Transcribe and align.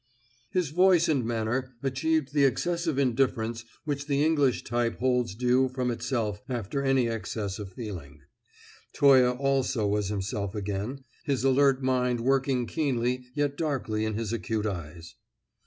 His 0.49 0.69
voice 0.69 1.07
and 1.07 1.23
manner 1.23 1.75
achieved 1.83 2.33
the 2.33 2.43
excessive 2.43 2.97
indifference 2.97 3.65
which 3.85 4.07
the 4.07 4.23
English 4.25 4.63
type 4.63 4.97
holds 4.97 5.35
due 5.35 5.69
from 5.69 5.91
itself 5.91 6.41
after 6.49 6.81
any 6.81 7.07
excess 7.07 7.59
of 7.59 7.73
feeling. 7.73 8.21
Toye 8.93 9.29
also 9.29 9.85
was 9.85 10.07
himself 10.09 10.55
again, 10.55 11.03
his 11.25 11.43
alert 11.43 11.83
mind 11.83 12.21
working 12.21 12.65
keenly 12.65 13.27
yet 13.35 13.55
darkly 13.57 14.03
in 14.03 14.15
his 14.15 14.33
acute 14.33 14.65
eyes. 14.65 15.13